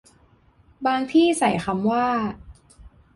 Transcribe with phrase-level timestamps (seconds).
[0.85, 2.07] บางที่ใส่คำว่า